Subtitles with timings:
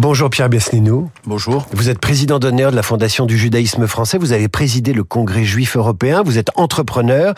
[0.00, 1.10] Bonjour Pierre Besnénou.
[1.26, 1.66] Bonjour.
[1.72, 4.16] Vous êtes président d'honneur de la Fondation du judaïsme français.
[4.16, 6.22] Vous avez présidé le Congrès juif européen.
[6.22, 7.34] Vous êtes entrepreneur.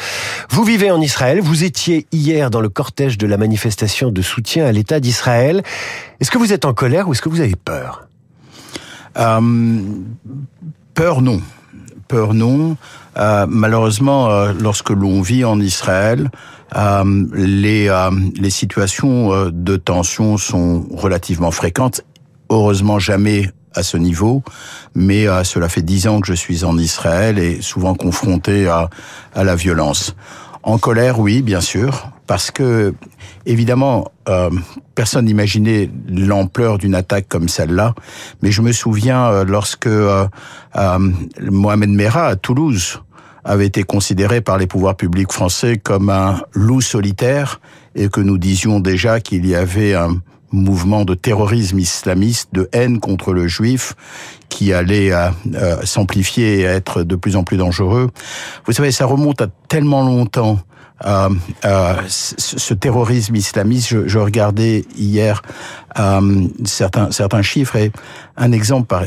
[0.49, 1.41] Vous vivez en Israël.
[1.41, 5.65] Vous étiez hier dans le cortège de la manifestation de soutien à l'État d'Israël.
[6.21, 8.07] Est-ce que vous êtes en colère ou est-ce que vous avez peur?
[9.19, 9.41] Euh,
[10.95, 11.41] Peur non.
[12.07, 12.77] Peur non.
[13.17, 16.31] Euh, malheureusement, euh, lorsque l'on vit en Israël,
[16.77, 17.91] euh, les,
[18.37, 22.03] les situations de tension sont relativement fréquentes
[22.53, 24.43] heureusement jamais à ce niveau,
[24.95, 28.91] mais euh, cela fait dix ans que je suis en Israël et souvent confronté à,
[29.35, 30.15] à la violence.
[30.63, 32.95] En colère, oui, bien sûr, parce que
[33.47, 34.51] évidemment, euh,
[34.95, 37.95] personne n'imaginait l'ampleur d'une attaque comme celle-là.
[38.43, 40.27] Mais je me souviens euh, lorsque euh,
[41.41, 43.03] Mohamed Merah à Toulouse
[43.45, 47.61] avait été considéré par les pouvoirs publics français comme un loup solitaire
[47.97, 50.19] et que nous disions déjà qu'il y avait un
[50.53, 53.95] mouvement de terrorisme islamiste, de haine contre le juif,
[54.53, 58.11] qui allait euh, euh, s'amplifier et être de plus en plus dangereux.
[58.67, 60.59] Vous savez, ça remonte à tellement longtemps.
[61.05, 61.31] Euh,
[61.65, 65.43] euh, ce terrorisme islamiste, je, je regardais hier
[65.99, 67.91] euh, certains certains chiffres et
[68.37, 69.03] un exemple par,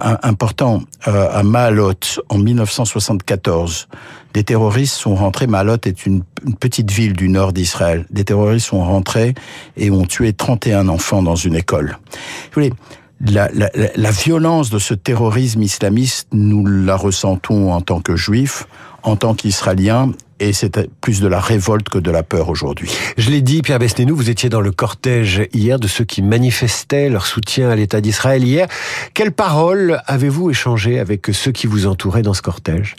[0.00, 1.94] un, important à Maalot
[2.28, 3.88] en 1974,
[4.32, 5.46] des terroristes sont rentrés.
[5.46, 6.22] Maalot est une,
[6.60, 8.04] petite ville du nord d'Israël.
[8.10, 9.34] Des terroristes sont rentrés
[9.76, 11.96] et ont tué 31 enfants dans une école.
[12.12, 12.72] Vous voulez,
[13.20, 18.66] la, la, la, violence de ce terrorisme islamiste, nous la ressentons en tant que juifs,
[19.02, 22.90] en tant qu'israéliens, et c'est plus de la révolte que de la peur aujourd'hui.
[23.16, 27.08] Je l'ai dit, Pierre Besnénou, vous étiez dans le cortège hier de ceux qui manifestaient
[27.08, 28.66] leur soutien à l'État d'Israël hier.
[29.14, 32.96] Quelles paroles avez-vous échangé avec ceux qui vous entouraient dans ce cortège?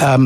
[0.00, 0.18] Euh,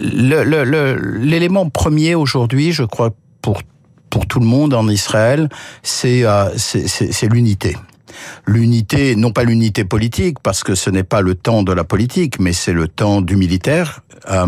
[0.00, 3.62] L'élément premier aujourd'hui, je crois, pour,
[4.10, 5.48] pour tout le monde en Israël,
[5.82, 6.50] c'est euh,
[7.30, 7.76] l'unité
[8.46, 12.38] l'unité, non pas l'unité politique, parce que ce n'est pas le temps de la politique,
[12.40, 14.02] mais c'est le temps du militaire.
[14.30, 14.46] Euh,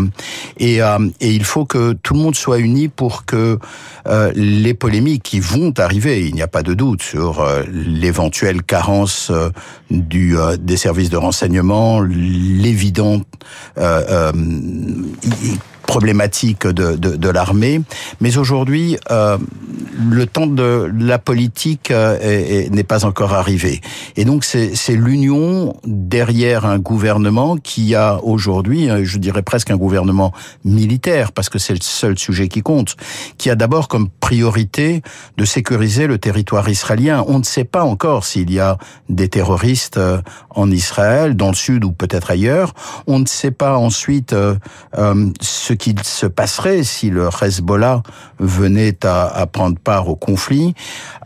[0.57, 3.57] et, euh, et, il faut que tout le monde soit uni pour que
[4.07, 9.31] euh, les polémiques qui vont arriver, il n'y a pas de doute sur l'éventuelle carence
[9.89, 13.21] du, des services de renseignement, l'évident
[15.85, 17.81] problématique de, de, de l'armée.
[18.21, 19.37] Mais aujourd'hui, euh,
[20.09, 23.81] le temps de la politique euh, n'est pas encore arrivé.
[24.15, 29.77] Et donc c'est l'union derrière un gouvernement qui a aujourd'hui, euh, je dirais presque un
[29.77, 30.33] gouvernement
[30.63, 32.95] militaire, parce que c'est le seul sujet qui compte,
[33.37, 35.01] qui a d'abord comme priorité
[35.37, 37.23] de sécuriser le territoire israélien.
[37.27, 38.77] On ne sait pas encore s'il y a
[39.09, 42.73] des terroristes euh, en Israël, dans le sud ou peut-être ailleurs.
[43.07, 44.55] On ne sait pas ensuite euh,
[44.97, 45.29] euh,
[45.73, 48.03] ce qu'il se passerait si le Hezbollah
[48.39, 50.75] venait à, prendre part au conflit.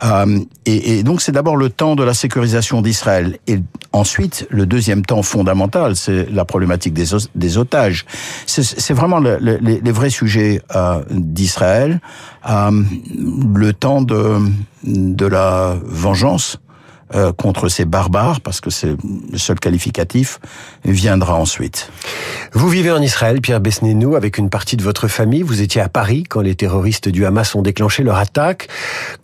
[0.02, 3.38] Euh, et, donc c'est d'abord le temps de la sécurisation d'Israël.
[3.46, 3.58] Et
[3.92, 8.06] ensuite, le deuxième temps fondamental, c'est la problématique des, otages.
[8.46, 12.00] C'est vraiment le, le, les, vrais sujets euh, d'Israël.
[12.48, 12.70] Euh,
[13.54, 16.58] le temps de la vengeance
[17.14, 18.96] euh, contre ces barbares, parce que c'est
[19.32, 20.40] le seul qualificatif,
[20.84, 21.90] viendra ensuite.
[22.52, 25.42] Vous vivez en Israël, Pierre Besnénou, avec une partie de votre famille.
[25.42, 28.68] Vous étiez à Paris quand les terroristes du Hamas ont déclenché leur attaque.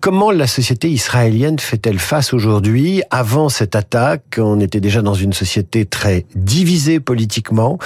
[0.01, 3.03] Comment la société israélienne fait-elle face aujourd'hui?
[3.11, 7.79] Avant cette attaque, on était déjà dans une société très divisée politiquement,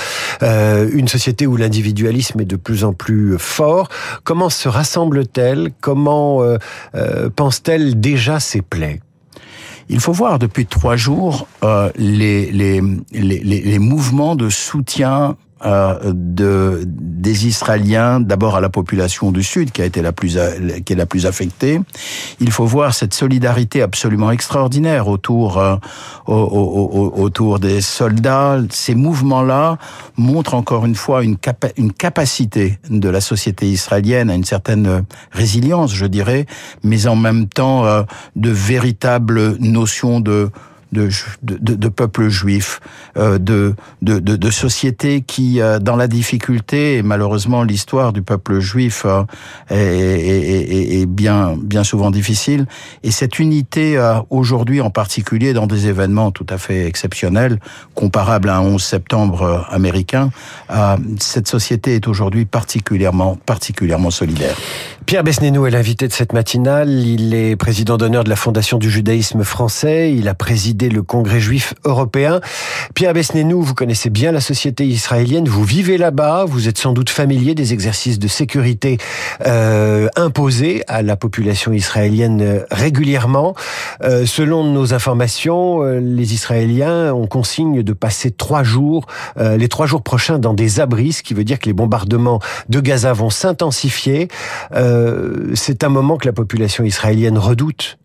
[0.43, 3.89] euh, une société où l'individualisme est de plus en plus fort.
[4.25, 5.71] Comment se rassemble-t-elle?
[5.81, 6.59] Comment euh,
[6.95, 9.01] euh, pense-t-elle déjà ses plaies?
[9.88, 12.81] Il faut voir depuis trois jours euh, les, les,
[13.12, 19.73] les, les, mouvements de soutien euh, de, des Israéliens, d'abord à la population du Sud,
[19.73, 20.39] qui a été la plus,
[20.85, 21.81] qui est la plus affectée.
[22.41, 25.77] Il faut voir cette solidarité absolument extraordinaire autour, euh,
[26.27, 28.61] autour des soldats.
[28.71, 29.79] Ces mouvements-là
[30.17, 35.05] montrent encore une fois une, capa une capacité de la société israélienne à une certaine
[35.33, 36.47] résilience, je dirais,
[36.83, 38.03] mais en même temps euh,
[38.37, 40.50] de véritables notions de
[40.93, 41.08] de,
[41.43, 42.81] de, de peuple juif,
[43.17, 49.05] euh, de, de, sociétés qui, euh, dans la difficulté, et malheureusement l'histoire du peuple juif
[49.05, 49.25] euh,
[49.70, 52.67] est, bien, souvent difficile,
[53.02, 53.99] et cette unité
[54.31, 57.61] aujourd'hui en particulier dans des événements tout à fait exceptionnels,
[57.94, 60.31] comparables à un 11 septembre euh, américain,
[61.19, 64.56] cette société est aujourd'hui particulièrement, particulièrement solidaire.
[65.08, 66.91] Pierre Besnénou est l'invité de cette matinale.
[66.91, 70.12] Il est président d'honneur de la Fondation du judaïsme français.
[70.12, 72.41] Il a présidé le Congrès juif européen.
[72.95, 75.49] Pierre Besnénou, vous connaissez bien la société israélienne.
[75.49, 76.45] Vous vivez là-bas.
[76.47, 78.99] Vous êtes sans doute familier des exercices de sécurité
[79.45, 83.55] euh, imposés à la population israélienne régulièrement.
[84.25, 90.39] selon nos informations, les Israéliens ont consigne de passer trois jours, les trois jours prochains,
[90.39, 94.29] dans des abris, ce qui veut dire que les bombardements de Gaza vont s'intensifier.
[95.55, 97.99] C'est un moment que la population israélienne redoute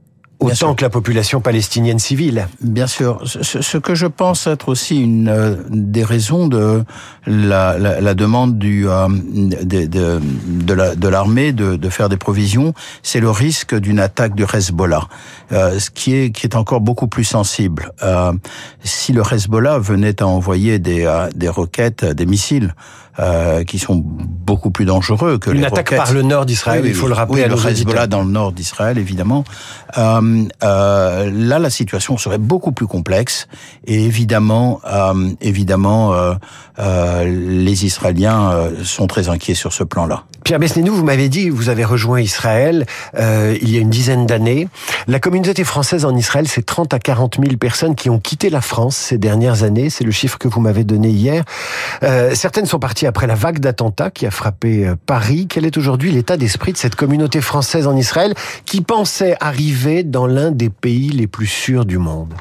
[0.44, 2.48] autant que la population palestinienne civile.
[2.62, 3.22] Bien sûr.
[3.26, 6.84] Ce, que je pense être aussi une euh, des raisons de
[7.26, 10.20] la, la, la demande du euh, de, de,
[10.96, 15.08] de l'armée de, de, faire des provisions, c'est le risque d'une attaque du Hezbollah,
[15.52, 17.92] euh, ce qui est qui est encore beaucoup plus sensible.
[18.04, 18.34] Euh,
[18.84, 22.74] si le Hezbollah venait à envoyer des euh, des roquettes, des missiles
[23.20, 26.96] euh, qui sont beaucoup plus dangereux que Une les attaque par le nord d'Israël, il
[26.96, 29.44] faut le rappeler oui, à le Hezbollah dans le nord d'Israël, évidemment.
[30.00, 30.33] Euh,
[30.64, 33.48] euh, là, la situation serait beaucoup plus complexe
[33.86, 36.14] et évidemment, euh, évidemment,
[36.80, 40.24] euh, les Israéliens sont très inquiets sur ce plan-là.
[40.44, 42.86] Pierre Besnénou, vous m'avez dit, vous avez rejoint Israël
[43.16, 44.68] il y a une dizaine d'années.
[45.08, 48.62] La communauté française en Israël, c'est 30 à 40 000 personnes qui ont quitté la
[48.62, 49.90] France ces dernières années.
[49.90, 51.44] C'est le chiffre que vous m'avez donné hier.
[52.34, 55.48] certaines sont parties après la vague d'attentats qui a frappé euh, Paris.
[55.50, 58.34] Quel est aujourd'hui l'état d'esprit de cette communauté française en Israël
[58.66, 62.34] qui pensait arriver dans l'un des pays les plus sûrs du monde?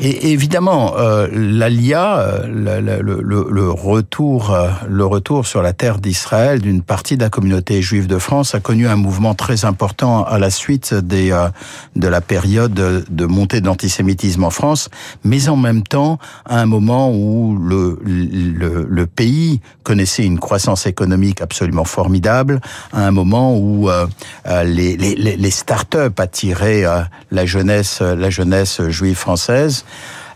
[0.00, 5.98] Et évidemment, euh, l'ALIA, euh, le, le, le, retour, euh, le retour sur la terre
[5.98, 10.24] d'Israël d'une partie de la communauté juive de France a connu un mouvement très important
[10.24, 11.48] à la suite des, euh,
[11.96, 14.88] de la période de montée de l'antisémitisme en France,
[15.24, 20.86] mais en même temps à un moment où le, le, le pays connaissait une croissance
[20.86, 22.60] économique absolument formidable,
[22.92, 23.88] à un moment où
[24.64, 26.84] les, les, les start-up attiraient
[27.30, 29.84] la jeunesse, la jeunesse juive française.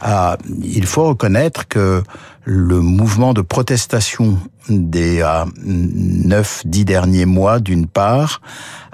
[0.00, 2.02] Ah, il faut reconnaître que
[2.44, 4.38] le mouvement de protestation
[4.68, 8.40] des euh, neuf, dix derniers mois, d'une part,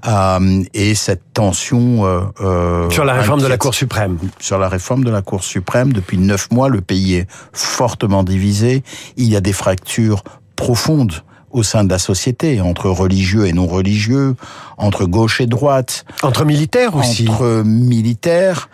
[0.07, 4.19] euh, et cette tension euh, euh sur la réforme de la Cour suprême.
[4.39, 8.83] Sur la réforme de la Cour suprême, depuis neuf mois, le pays est fortement divisé.
[9.17, 10.25] Il y a des fractures
[10.57, 14.37] profondes au sein de la société, entre religieux et non religieux,
[14.77, 16.05] entre gauche et droite.
[16.23, 17.29] Entre militaires aussi.
[17.29, 18.69] Entre militaires.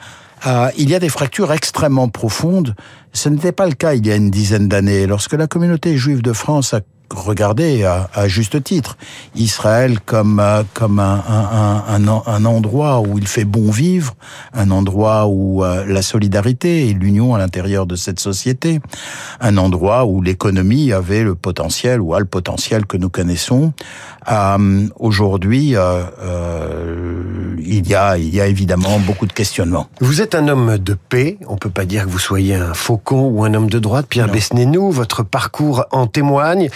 [0.47, 2.75] Euh, il y a des fractures extrêmement profondes.
[3.13, 6.23] Ce n'était pas le cas il y a une dizaine d'années, lorsque la communauté juive
[6.23, 6.81] de France a
[7.11, 8.97] regardé à, à juste titre
[9.35, 14.15] Israël comme euh, comme un, un, un, un, endroit où il fait bon vivre,
[14.53, 18.81] un endroit où euh, la solidarité et l'union à l'intérieur de cette société,
[19.41, 23.73] un endroit où l'économie avait le potentiel ou a le potentiel que nous connaissons.
[24.31, 29.89] Euh, Aujourd'hui, euh, il y a il y a évidemment beaucoup de questionnements.
[30.01, 31.39] Vous êtes un homme de paix.
[31.49, 34.07] On peut pas dire que vous soyez un faucon ou un homme de droite.
[34.09, 36.71] Pierre Besnénou, votre parcours en témoigne.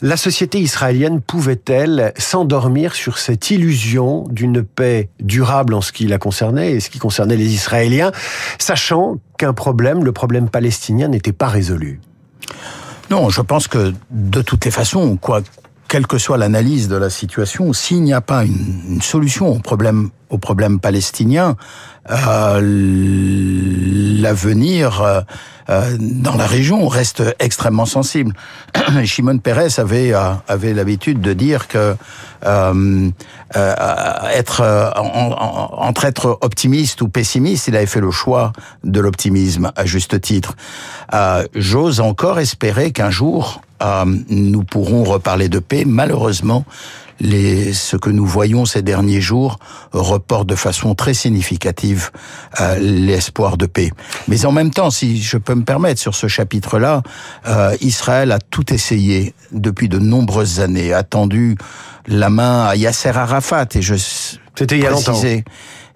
[0.00, 6.18] La société israélienne pouvait-elle s'endormir sur cette illusion d'une paix durable en ce qui la
[6.18, 8.12] concernait et ce qui concernait les Israéliens,
[8.58, 12.00] sachant qu'un problème, le problème palestinien, n'était pas résolu?
[13.10, 15.42] Non, je pense que de toutes les façons, quoi
[15.92, 20.08] quelle que soit l'analyse de la situation, s'il n'y a pas une, solution au problème
[20.30, 21.56] au problème palestinien,
[22.10, 22.60] euh,
[24.22, 25.20] l'avenir euh,
[25.68, 28.32] euh, dans la région reste extrêmement sensible.
[29.04, 30.14] Shimon Peres avait
[30.48, 31.94] avait l'habitude de dire que
[34.34, 34.62] être
[35.76, 40.56] entre être optimiste ou pessimiste, il avait fait le choix de l'optimisme à juste titre.
[41.54, 43.60] J'ose encore espérer qu'un jour
[44.28, 45.84] nous pourrons reparler de paix.
[45.86, 46.64] Malheureusement,
[47.22, 49.58] les, ce que nous voyons ces derniers jours
[49.92, 52.10] reporte de façon très significative
[52.60, 53.90] euh, l'espoir de paix.
[54.28, 57.02] Mais en même temps, si je peux me permettre sur ce chapitre-là,
[57.46, 61.56] euh, Israël a tout essayé depuis de nombreuses années, a tendu
[62.06, 63.94] la main à Yasser Arafat et je
[64.54, 65.20] c'était il y a longtemps.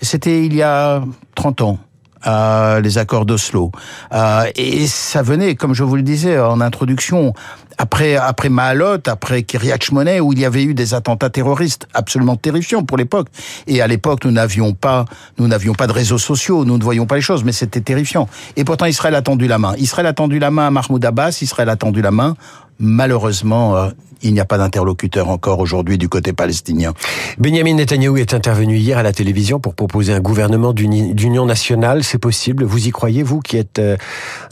[0.00, 1.02] C'était il y a
[1.34, 1.78] 30 ans.
[2.26, 3.70] Euh, les accords d'Oslo.
[4.12, 7.34] Euh, et ça venait, comme je vous le disais en introduction,
[7.78, 12.36] après après Mahalot, après Kiryat Shmone, où il y avait eu des attentats terroristes absolument
[12.36, 13.28] terrifiants pour l'époque.
[13.66, 15.04] Et à l'époque, nous n'avions pas
[15.38, 18.28] nous n'avions pas de réseaux sociaux, nous ne voyions pas les choses, mais c'était terrifiant.
[18.56, 19.74] Et pourtant, Israël a tendu la main.
[19.76, 21.38] Israël a tendu la main à Mahmoud Abbas.
[21.42, 22.34] Israël a tendu la main
[22.78, 23.90] malheureusement, euh,
[24.22, 26.94] il n'y a pas d'interlocuteur encore aujourd'hui du côté palestinien.
[27.38, 32.02] Benjamin Netanyahu est intervenu hier à la télévision pour proposer un gouvernement d'union nationale.
[32.02, 33.96] C'est possible Vous y croyez, vous qui êtes euh,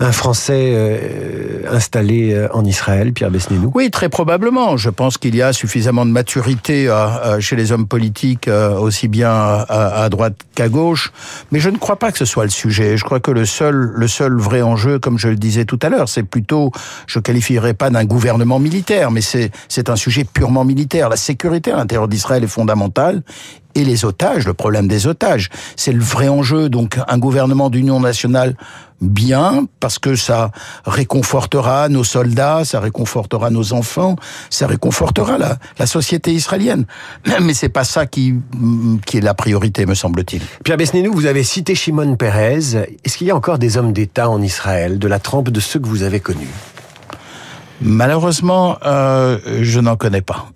[0.01, 4.77] un Français euh, installé en Israël, Pierre Besnénou Oui, très probablement.
[4.77, 6.93] Je pense qu'il y a suffisamment de maturité
[7.41, 11.13] chez les hommes politiques, aussi bien à droite qu'à gauche.
[11.53, 12.97] Mais je ne crois pas que ce soit le sujet.
[12.97, 15.89] Je crois que le seul, le seul vrai enjeu, comme je le disais tout à
[15.89, 16.71] l'heure, c'est plutôt,
[17.07, 21.09] je qualifierais pas d'un gouvernement militaire, mais c'est un sujet purement militaire.
[21.09, 23.23] La sécurité à l'intérieur d'Israël est fondamentale
[23.75, 25.51] et les otages, le problème des otages.
[25.75, 26.69] C'est le vrai enjeu.
[26.69, 28.55] Donc un gouvernement d'union nationale
[29.01, 30.53] bien parce que ça
[30.87, 34.15] réconfortera nos soldats, ça réconfortera nos enfants,
[34.49, 36.87] ça réconfortera la, la société israélienne.
[37.43, 38.35] Mais c'est pas ça qui,
[39.07, 40.43] qui est la priorité, me semble-t-il.
[40.63, 42.77] Pierre Besnénou, vous avez cité Shimon Peres.
[43.05, 45.81] Est-ce qu'il y a encore des hommes d'État en Israël de la trempe de ceux
[45.81, 46.55] que vous avez connus?
[47.81, 50.47] Malheureusement, euh, je n'en connais pas.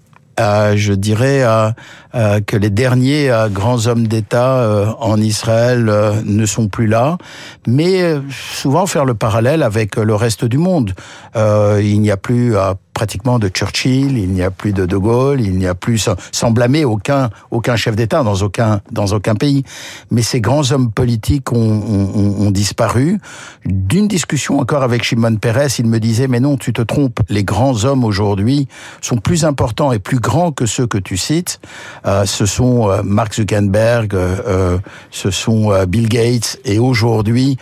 [0.41, 5.91] Euh, je dirais euh, que les derniers grands hommes d'État en Israël
[6.25, 7.19] ne sont plus là,
[7.67, 10.93] mais souvent faire le parallèle avec le reste du monde.
[11.35, 12.55] il n'y a plus
[12.99, 16.50] pratiquement de Churchill, il n'y a plus de De Gaulle, il n'y a plus, sans
[16.50, 19.62] blâmer aucun, aucun chef d'État dans aucun, dans aucun pays.
[20.11, 23.21] Mais ces grands hommes politiques ont, disparu.
[23.64, 27.45] D'une discussion encore avec Shimon Peres, il me disait, mais non, tu te trompes, les
[27.45, 28.67] grands hommes aujourd'hui
[29.00, 31.61] sont plus importants et plus grands que ceux que tu cites.
[32.05, 34.78] Euh, ce sont euh, Mark Zuckerberg, euh,
[35.12, 37.59] ce sont Bill Gates, et aujourd'hui,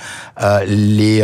[0.66, 1.22] les,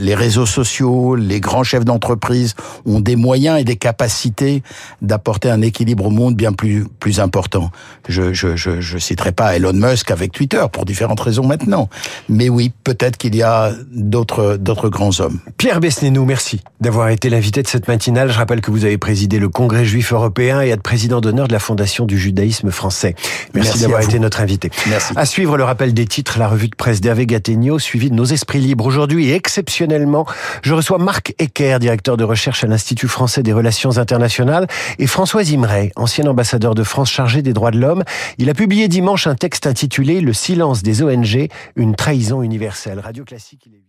[0.00, 2.54] les réseaux sociaux, les grands chefs d'entreprise
[2.86, 4.62] ont des moyens et des capacités
[5.02, 7.70] d'apporter un équilibre au monde bien plus plus important.
[8.08, 11.88] Je je je, je citerai pas Elon Musk avec Twitter pour différentes raisons maintenant,
[12.28, 15.40] mais oui, peut-être qu'il y a d'autres d'autres grands hommes.
[15.56, 18.30] Pierre Besnénou, merci d'avoir été l'invité de cette matinale.
[18.30, 21.52] Je rappelle que vous avez présidé le Congrès juif européen et êtes président d'honneur de
[21.52, 23.14] la Fondation du judaïsme français.
[23.54, 24.70] Merci, d'avoir été notre invité.
[24.88, 25.12] Merci.
[25.16, 28.24] À suivre le rappel des titres, la revue de presse d'Hervé Gattegno, suivi de nos
[28.24, 28.86] esprits libres.
[28.86, 30.26] Aujourd'hui, et exceptionnellement,
[30.62, 34.66] je reçois Marc Ecker, directeur de recherche à l'Institut français des relations internationales,
[34.98, 38.02] et François Imray, ancien ambassadeur de France chargé des droits de l'homme.
[38.38, 42.98] Il a publié dimanche un texte intitulé Le silence des ONG, une trahison universelle.
[42.98, 43.84] Radio Classique, il est